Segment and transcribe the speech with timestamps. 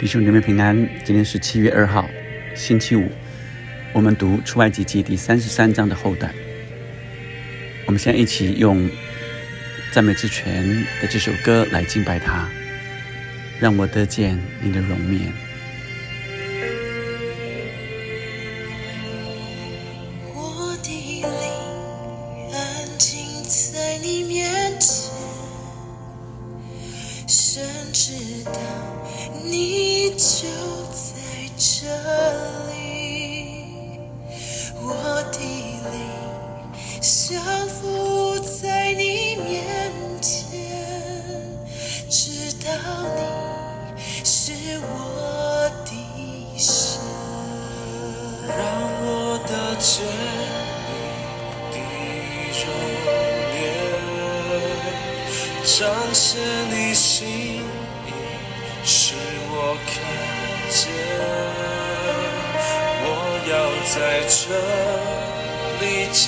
[0.00, 0.74] 弟兄姊妹平安，
[1.04, 2.08] 今天是七月二号，
[2.54, 3.06] 星期五。
[3.92, 6.34] 我们读出埃及记第三十三章的后段。
[7.84, 8.88] 我们现在一起用
[9.92, 10.66] 赞美之泉
[11.02, 12.48] 的这首歌来敬拜他，
[13.60, 15.30] 让我得见你的容面。
[49.80, 50.04] 见
[50.86, 50.92] 你
[51.72, 51.76] 的
[52.60, 52.62] 容
[53.56, 53.58] 颜
[55.64, 55.78] 彰
[56.12, 56.22] 显
[56.70, 57.64] 你心
[58.06, 58.08] 意，
[58.84, 59.14] 使
[59.48, 59.54] 我
[59.86, 59.92] 看
[60.68, 60.78] 见。
[63.02, 63.06] 我
[63.50, 63.52] 要
[63.88, 63.96] 在
[64.28, 64.38] 这
[65.80, 66.20] 里见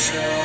[0.00, 0.39] 你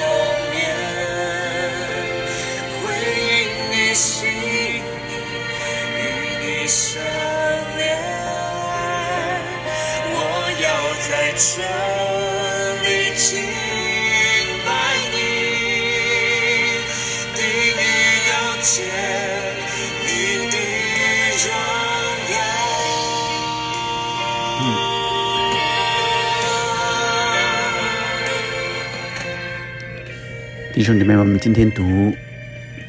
[30.76, 31.81] 弟兄姊妹，我们今天读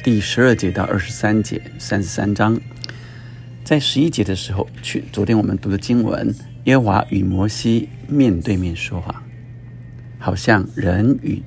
[0.03, 2.59] 第十二节到二十三节，三十三章。
[3.63, 6.35] 在十一节的时候，去昨天我们读的经文。
[6.65, 9.23] 耶和华与摩西面对面说话，
[10.19, 11.41] 好像人与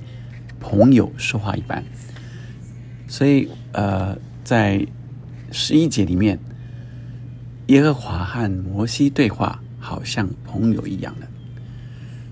[0.59, 1.83] 朋友说话一般。
[3.07, 4.83] 所以，呃，在
[5.51, 6.39] 十一节里面，
[7.67, 11.27] 耶和华和摩西对话，好像朋友一样的。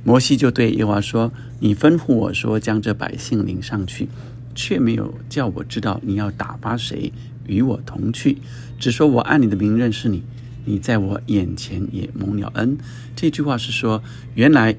[0.04, 4.08] 摩西就对耶和华说：“你吩咐我说，将这百姓领上去，
[4.56, 7.12] 却没有叫我知道你要打发谁
[7.48, 8.38] 与我同去，
[8.80, 10.24] 只说我按你的名认识你。”
[10.66, 12.78] 你在我眼前也蒙了恩。
[13.16, 14.04] 这句话是说，
[14.36, 14.76] 原来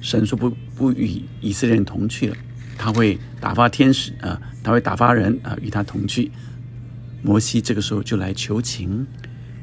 [0.00, 2.36] 神说不不与以色列人同去了，
[2.78, 6.30] 他会打发天使啊，他会打发人啊与他同去。
[7.20, 9.06] 摩西这个时候就来求情，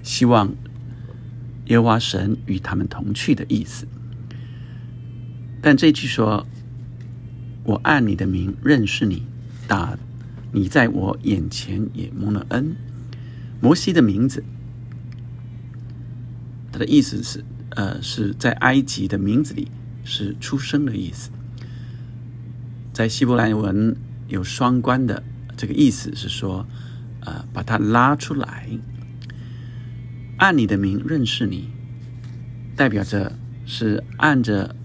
[0.04, 0.54] 希望
[1.66, 3.88] 耶和华神与他们同去的意思。
[5.64, 6.46] 但这句说，
[7.64, 9.24] 我按你的名认识你，
[9.66, 9.98] 打
[10.52, 12.76] 你在我眼前也蒙了恩。
[13.62, 14.44] 摩西的名字。
[16.70, 19.70] 他的意思是，呃，是在埃及的名字里
[20.04, 21.30] 是出生的意思，
[22.92, 23.96] 在希伯来文
[24.28, 25.24] 有双关的
[25.56, 26.66] 这个意思是说，
[27.22, 28.68] 呃，把它拉出来，
[30.36, 31.70] 按你的名认识你，
[32.76, 34.76] 代表着是按着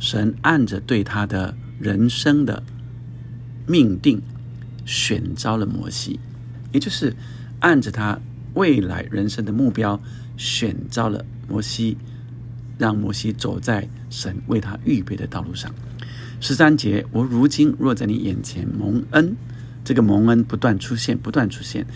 [0.00, 2.60] 神按着对他的人生的
[3.68, 4.20] 命定
[4.84, 6.18] 选召了摩西，
[6.72, 7.14] 也就是
[7.60, 8.18] 按着他
[8.54, 10.00] 未来人生的目标。
[10.36, 11.98] 选召了摩西，
[12.78, 15.70] 让摩西走在神为他预备的道路上。
[16.40, 19.36] 十三节，我如今若在你眼前蒙恩，
[19.84, 21.86] 这个蒙恩不断出现，不断出现。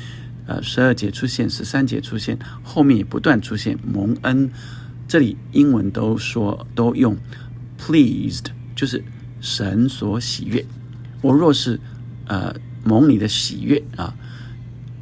[0.47, 4.51] 呃，十二节出现，十三节出现，后面也不断出现蒙恩。
[5.09, 7.17] 这里英文都说都用
[7.85, 9.05] pleased，就是
[9.41, 10.65] 神所喜悦。
[11.21, 11.79] 我若是
[12.27, 14.15] 呃蒙你的喜悦啊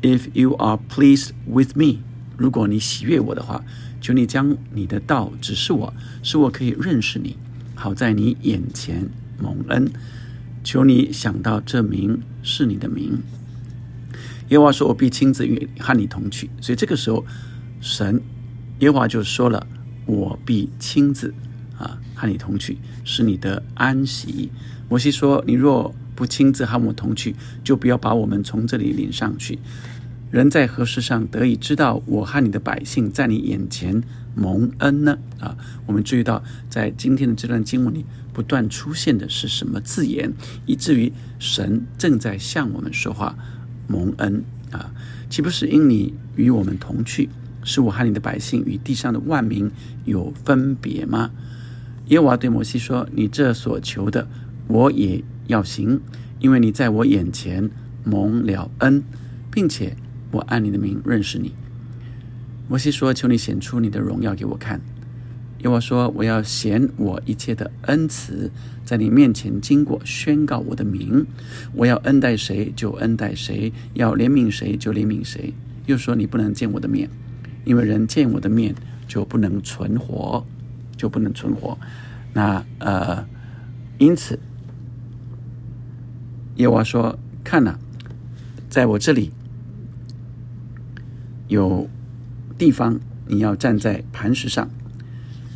[0.02, 1.98] ，if you are pleased with me。
[2.36, 3.64] 如果你喜悦我的话，
[4.00, 5.94] 求你将你的道指示我，
[6.24, 7.36] 使我可以认识你，
[7.76, 9.88] 好在你眼前蒙恩。
[10.64, 13.20] 求你想到这名是你的名。
[14.48, 17.24] 耶和华说：“我必亲自与和你同去。”所以这个时候，
[17.80, 18.20] 神
[18.80, 19.66] 耶和华就说了
[20.06, 21.32] ：“我必亲自
[22.22, 24.48] 和你同去，使你的安息。”
[24.88, 27.34] 摩西说：“你若不亲自和我同去，
[27.64, 29.58] 就不要把我们从这里领上去。”
[30.30, 34.02] 人在何事上得以知道我和你的百姓在你眼前
[34.36, 35.18] 蒙恩呢？
[35.40, 40.32] 啊，我们注意到在今天的这段经文里不断出现的是什么字眼，
[40.64, 43.36] 以至于神正在向我们说话，
[43.88, 44.94] 蒙恩啊，
[45.28, 47.28] 岂不是因你与我们同去，
[47.64, 49.70] 使我和你的百姓与地上的万民
[50.06, 51.30] 有分别吗？
[52.06, 54.28] 耶和华对摩西说：“你这所求的，
[54.66, 56.00] 我也要行，
[56.40, 57.70] 因为你在我眼前
[58.04, 59.02] 蒙了恩，
[59.50, 59.96] 并且。”
[60.32, 61.52] 我按你的名认识你。
[62.66, 64.80] 摩西说：“求你显出你的荣耀给我看。”
[65.60, 68.50] 耶和华说：“我要显我一切的恩慈，
[68.82, 71.26] 在你面前经过，宣告我的名。
[71.74, 75.52] 我要恩待谁就恩待谁，要怜悯谁就怜悯谁。”
[75.84, 77.10] 又说：“你不能见我的面，
[77.66, 78.74] 因为人见我的面
[79.06, 80.46] 就不能存活，
[81.02, 81.76] 就不能存活。”
[82.32, 83.26] 那呃，
[83.98, 84.38] 因此，
[86.54, 87.76] 耶娃说：“看呐，
[88.70, 89.32] 在我这里
[91.48, 91.90] 有
[92.56, 94.70] 地方，你要站在磐石上。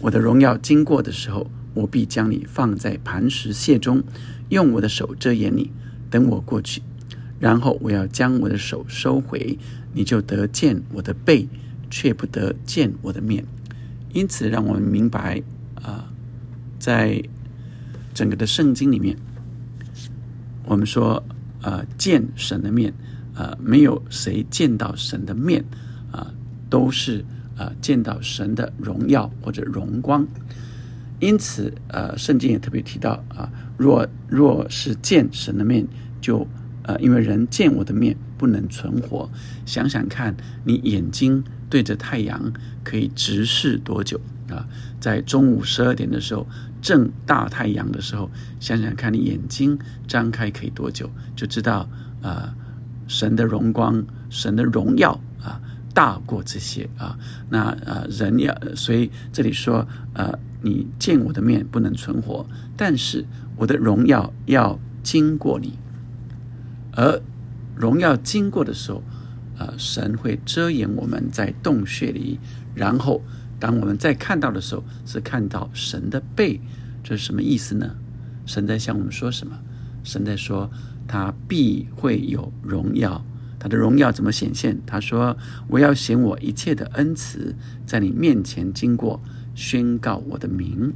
[0.00, 4.02] 我的荣耀经过的时候，我必将你放在磐石屑中，
[4.48, 5.70] 用我的手遮掩你，
[6.10, 6.82] 等我过去。
[7.38, 9.58] 然后我要将我的手收回，
[9.92, 11.48] 你就得见我的背，
[11.88, 13.44] 却不得见我的面。
[14.16, 15.42] 因此，让我们明白
[15.82, 16.10] 啊。”
[16.78, 17.20] 在
[18.14, 19.16] 整个的圣经里面，
[20.64, 21.22] 我们说，
[21.62, 22.92] 呃，见神的面，
[23.34, 25.64] 呃，没有谁见到神的面，
[26.12, 26.32] 啊，
[26.70, 27.24] 都是
[27.56, 30.26] 呃见到神的荣耀或者荣光。
[31.18, 35.86] 因此，呃，圣经也特别提到啊，若若是见神的面，
[36.20, 36.46] 就
[36.84, 39.30] 呃，因为人见我的面不能存活。
[39.64, 42.52] 想想看，你眼睛对着太阳
[42.82, 44.66] 可以直视多久啊？
[45.00, 46.46] 在中午十二点的时候。
[46.82, 48.30] 正大太阳的时候，
[48.60, 51.88] 想想看你眼睛张开可以多久，就知道
[52.22, 52.54] 啊，
[53.08, 55.60] 神的荣光、神的荣耀啊，
[55.92, 57.18] 大过这些啊。
[57.48, 62.46] 那呃，人要所以这里说呃，你见我的面不能存活，
[62.76, 63.24] 但是
[63.56, 65.76] 我的荣耀要经过你，
[66.92, 67.20] 而
[67.76, 69.02] 荣耀经过的时候，
[69.58, 72.40] 呃，神会遮掩我们在洞穴里，
[72.74, 73.22] 然后。
[73.58, 76.60] 当我们在看到的时候，是看到神的背，
[77.02, 77.96] 这是什么意思呢？
[78.44, 79.58] 神在向我们说什么？
[80.04, 80.70] 神在说
[81.08, 83.24] 他必会有荣耀，
[83.58, 84.78] 他的荣耀怎么显现？
[84.84, 85.34] 他说
[85.68, 87.56] ：“我要显我一切的恩慈
[87.86, 89.18] 在你面前经过，
[89.54, 90.92] 宣告我的名。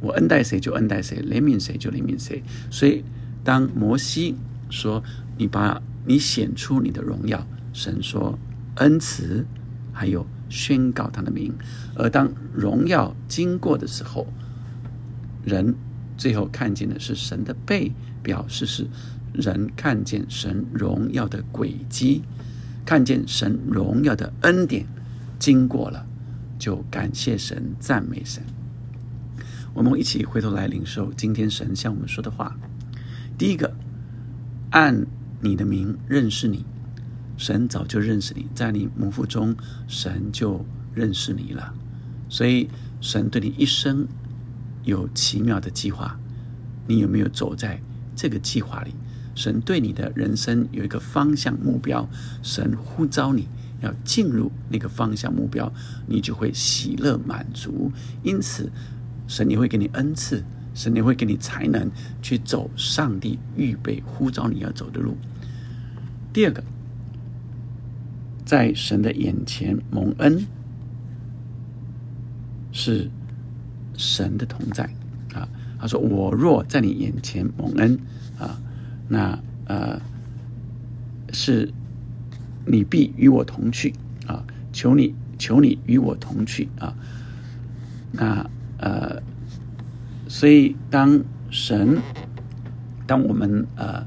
[0.00, 2.40] 我恩待谁就恩待谁，怜悯谁就怜悯谁。”
[2.70, 3.02] 所以，
[3.42, 4.36] 当摩西
[4.70, 5.02] 说
[5.36, 8.38] ：“你把你显出你的荣耀。”神说
[8.76, 9.44] ：“恩慈，
[9.92, 11.52] 还有。”宣告他的名，
[11.96, 14.28] 而当荣耀经过的时候，
[15.44, 15.74] 人
[16.16, 17.90] 最后看见的是神的背，
[18.22, 18.86] 表示是
[19.32, 22.22] 人看见神荣耀的轨迹，
[22.84, 24.86] 看见神荣耀的恩典
[25.36, 26.06] 经过了，
[26.60, 28.40] 就感谢神，赞美神。
[29.74, 32.56] 我们一起回头来领受今天神向我们说的话。
[33.36, 33.74] 第一个，
[34.70, 35.04] 按
[35.40, 36.64] 你的名认识你。
[37.36, 39.54] 神早就认识你，在你母腹中，
[39.86, 41.74] 神就认识你了。
[42.28, 42.68] 所以，
[43.00, 44.08] 神对你一生
[44.84, 46.18] 有奇妙的计划。
[46.86, 47.80] 你有没有走在
[48.14, 48.94] 这个计划里？
[49.34, 52.08] 神对你的人生有一个方向目标，
[52.42, 53.48] 神呼召你
[53.82, 55.70] 要进入那个方向目标，
[56.06, 57.92] 你就会喜乐满足。
[58.22, 58.72] 因此，
[59.26, 60.42] 神也会给你恩赐，
[60.76, 61.90] 神也会给你才能
[62.22, 65.16] 去走上帝预备呼召你要走的路。
[66.32, 66.62] 第二个。
[68.44, 70.46] 在神的眼前蒙恩，
[72.70, 73.10] 是
[73.96, 74.84] 神的同在
[75.34, 75.48] 啊。
[75.80, 77.98] 他说：“我若在你眼前蒙恩
[78.38, 78.56] 啊，
[79.08, 80.00] 那呃，
[81.32, 81.72] 是
[82.66, 83.92] 你必与我同去
[84.28, 84.44] 啊。
[84.72, 86.94] 求你，求你与我同去啊。
[88.12, 89.20] 那呃，
[90.28, 91.98] 所以当神，
[93.06, 94.06] 当我们呃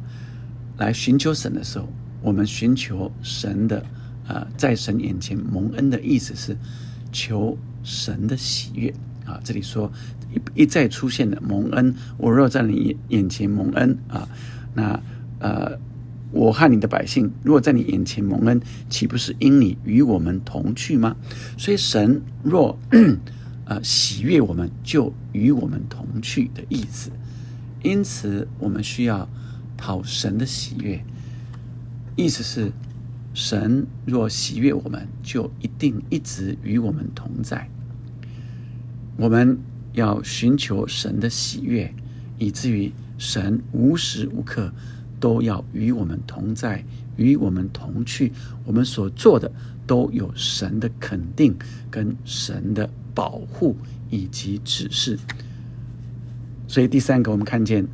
[0.77, 1.87] 来寻求神的时候，
[2.21, 3.83] 我们寻求神的。”
[4.31, 6.55] 呃，在神眼前蒙恩的意思是
[7.11, 8.93] 求神的喜悦
[9.25, 9.39] 啊。
[9.43, 9.91] 这里说
[10.31, 14.29] 一一再出现的蒙恩，我若在你眼前蒙恩啊，
[14.75, 15.01] 那
[15.39, 15.75] 呃，
[16.31, 21.15] 我和你的百姓若在你眼前蒙恩，岂不是因你与我们同去吗？
[21.57, 22.77] 所以神若
[23.69, 27.09] 呃喜悦我们，就与我们同去的意思。
[27.81, 29.29] 因此，我们需要
[29.77, 31.01] 讨神的喜悦，
[32.17, 32.73] 意思是。
[33.31, 37.69] 神若喜悦我们，就一定一直与我们同在。
[39.15, 39.57] 我们
[39.93, 41.93] 要寻求神的喜悦，
[42.39, 44.73] 以至于神无时无刻
[45.19, 46.83] 都要与我们同在，
[47.15, 48.33] 与我们同去。
[48.65, 49.49] 我们所做的
[49.85, 51.55] 都有神的肯定，
[51.89, 53.75] 跟神的保护
[54.09, 55.17] 以及指示。
[56.67, 57.87] 所以第三个，我们看见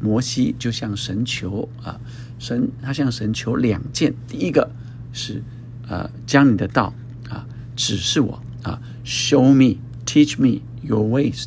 [0.00, 2.00] 摩西就向神求啊，
[2.38, 4.70] 神他向神求两件，第一个。
[5.12, 5.42] 是，
[5.88, 6.94] 呃，将你的道
[7.28, 11.46] 啊指示我啊，show me, teach me your ways。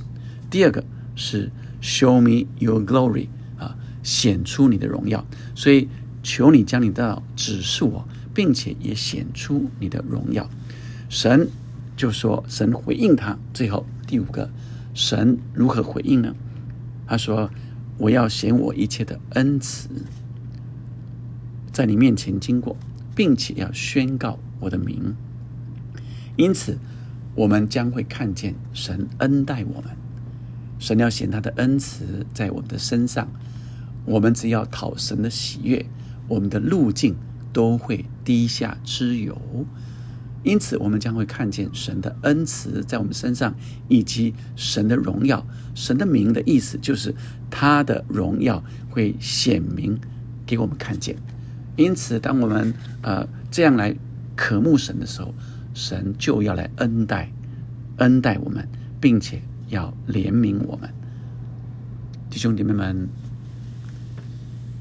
[0.49, 0.83] 第二个
[1.15, 1.49] 是
[1.81, 5.25] show me your glory 啊，显出你的荣耀。
[5.55, 5.87] 所以
[6.23, 10.49] 求你将你的道指示我，并且也显出你的荣耀。
[11.07, 11.47] 神
[11.95, 13.37] 就说神回应他。
[13.53, 14.49] 最后第五个，
[14.93, 16.35] 神如何回应呢？
[17.05, 17.51] 他说
[17.99, 19.89] ：“我要显我一切的恩慈，
[21.71, 22.75] 在你面前经过，
[23.13, 25.13] 并且要宣告我的名。
[26.35, 26.77] 因此，
[27.35, 29.91] 我们将会看见神恩待我们。
[30.79, 33.27] 神要显他的恩慈在我们的身上。
[34.05, 35.85] 我们只要讨神的喜悦，
[36.27, 37.15] 我们的路径
[37.51, 39.37] 都会低下之油。”
[40.43, 43.55] 因此，我们将会看见神的恩慈在我们身上，
[43.87, 45.45] 以及神的荣耀。
[45.73, 47.15] 神的名的意思就是
[47.49, 49.97] 他的荣耀会显明
[50.45, 51.15] 给我们看见。
[51.77, 53.95] 因此，当我们呃这样来
[54.35, 55.33] 渴慕神的时候，
[55.73, 57.31] 神就要来恩待、
[57.97, 58.67] 恩待我们，
[58.99, 60.93] 并且要怜悯我们。
[62.29, 63.07] 弟兄姐妹们，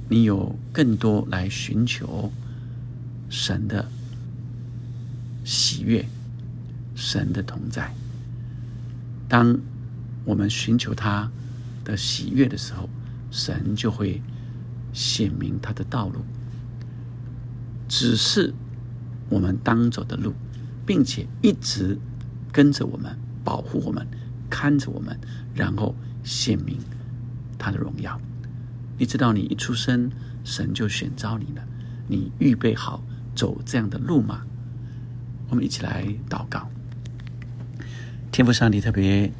[0.08, 2.32] 你有更多来寻求
[3.30, 3.86] 神的。
[5.44, 6.06] 喜悦，
[6.94, 7.92] 神的同在。
[9.28, 9.58] 当
[10.24, 11.30] 我们寻求他
[11.84, 12.88] 的喜悦的时候，
[13.30, 14.22] 神就会
[14.92, 16.20] 显明他的道路，
[17.88, 18.52] 指示
[19.28, 20.34] 我们当走的路，
[20.86, 21.98] 并且一直
[22.52, 24.06] 跟着我们，保护我们，
[24.50, 25.18] 看着我们，
[25.54, 26.78] 然后显明
[27.58, 28.20] 他的荣耀。
[28.98, 30.10] 你知道，你一出生，
[30.44, 31.64] 神就选召你了。
[32.06, 33.02] 你预备好
[33.34, 34.46] 走这样的路吗？
[35.52, 36.66] 我们一起来祷告，
[38.30, 39.30] 天父上帝特别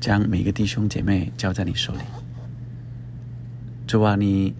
[0.00, 1.98] 将每个弟兄姐妹交在你手里。
[3.86, 4.54] 主啊，你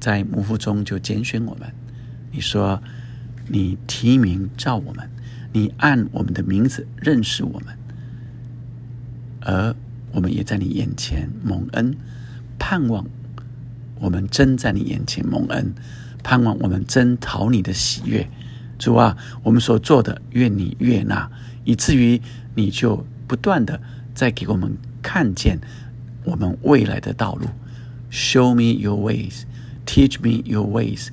[0.00, 1.72] 在幕府中就拣选我们，
[2.32, 2.82] 你说
[3.46, 5.08] 你提名召我们，
[5.52, 7.78] 你按我们的名字认识我们，
[9.42, 9.72] 而
[10.10, 11.96] 我们也在你眼前蒙恩，
[12.58, 13.06] 盼望
[14.00, 15.72] 我们真在你眼前蒙恩，
[16.24, 18.28] 盼望我们真讨你的喜悦。
[18.78, 21.30] 主啊，我们所做的，愿你悦纳，
[21.64, 22.20] 以至于
[22.54, 23.80] 你就不断的
[24.14, 25.58] 在给我们看见
[26.24, 27.46] 我们未来的道路。
[28.10, 29.42] Show me your ways,
[29.86, 31.08] teach me your ways，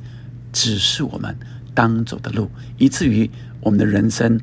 [0.52, 1.38] 指示我们
[1.74, 3.30] 当走的路，以至于
[3.62, 4.40] 我们的人生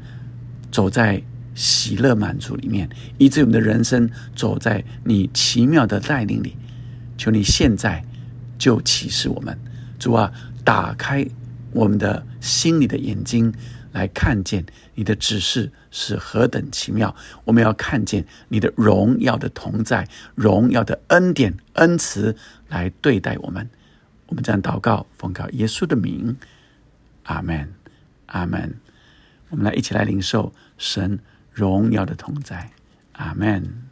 [0.72, 1.22] 走在
[1.54, 6.56] 喜乐满足里面，以至于我们的人生走在你奇妙的带领里。
[7.18, 8.02] 求你现在
[8.58, 9.58] 就启示我们，
[9.98, 10.32] 主啊，
[10.64, 11.26] 打开。
[11.72, 13.52] 我们的心里的眼睛
[13.92, 17.14] 来看见你的指示是何等奇妙！
[17.44, 22.36] 我们要看见你的荣耀的同在，荣耀的恩典恩慈
[22.68, 23.68] 来对待我们。
[24.26, 26.36] 我们这样祷告，奉告耶稣的名，
[27.24, 27.72] 阿门，
[28.26, 28.76] 阿门。
[29.48, 31.18] 我们来一起来领受神
[31.52, 32.70] 荣耀的同在，
[33.12, 33.89] 阿门。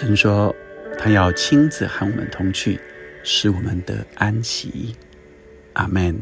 [0.00, 0.54] 神说
[0.96, 2.78] ：“他要亲自和我们同去，
[3.24, 4.94] 使我们得安息。”
[5.74, 6.16] 阿门。